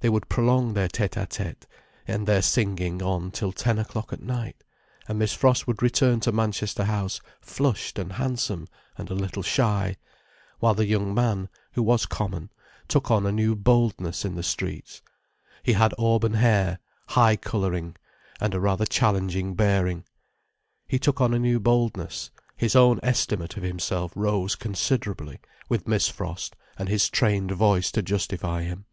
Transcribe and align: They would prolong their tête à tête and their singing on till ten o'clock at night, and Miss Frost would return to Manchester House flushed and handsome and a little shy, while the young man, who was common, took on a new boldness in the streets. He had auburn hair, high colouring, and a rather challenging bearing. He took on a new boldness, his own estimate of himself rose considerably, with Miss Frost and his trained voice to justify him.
They 0.00 0.10
would 0.10 0.28
prolong 0.28 0.74
their 0.74 0.88
tête 0.88 1.14
à 1.18 1.26
tête 1.26 1.64
and 2.06 2.28
their 2.28 2.42
singing 2.42 3.02
on 3.02 3.30
till 3.30 3.52
ten 3.52 3.78
o'clock 3.78 4.12
at 4.12 4.20
night, 4.20 4.62
and 5.08 5.18
Miss 5.18 5.32
Frost 5.32 5.66
would 5.66 5.82
return 5.82 6.20
to 6.20 6.30
Manchester 6.30 6.84
House 6.84 7.22
flushed 7.40 7.98
and 7.98 8.12
handsome 8.12 8.68
and 8.98 9.08
a 9.08 9.14
little 9.14 9.42
shy, 9.42 9.96
while 10.58 10.74
the 10.74 10.84
young 10.84 11.14
man, 11.14 11.48
who 11.72 11.82
was 11.82 12.04
common, 12.04 12.50
took 12.86 13.10
on 13.10 13.24
a 13.24 13.32
new 13.32 13.56
boldness 13.56 14.26
in 14.26 14.34
the 14.34 14.42
streets. 14.42 15.00
He 15.62 15.72
had 15.72 15.94
auburn 15.98 16.34
hair, 16.34 16.78
high 17.08 17.36
colouring, 17.36 17.96
and 18.42 18.52
a 18.52 18.60
rather 18.60 18.84
challenging 18.84 19.54
bearing. 19.54 20.04
He 20.86 20.98
took 20.98 21.18
on 21.18 21.32
a 21.32 21.38
new 21.38 21.58
boldness, 21.58 22.30
his 22.58 22.76
own 22.76 23.00
estimate 23.02 23.56
of 23.56 23.62
himself 23.62 24.12
rose 24.14 24.54
considerably, 24.54 25.38
with 25.70 25.88
Miss 25.88 26.10
Frost 26.10 26.56
and 26.78 26.90
his 26.90 27.08
trained 27.08 27.52
voice 27.52 27.90
to 27.92 28.02
justify 28.02 28.64
him. 28.64 28.84